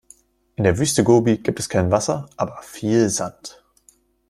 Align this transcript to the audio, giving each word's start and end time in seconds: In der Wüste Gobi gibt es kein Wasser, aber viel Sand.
In 0.55 0.63
der 0.63 0.79
Wüste 0.79 1.03
Gobi 1.03 1.37
gibt 1.37 1.59
es 1.59 1.69
kein 1.69 1.91
Wasser, 1.91 2.27
aber 2.35 2.63
viel 2.63 3.07
Sand. 3.09 3.63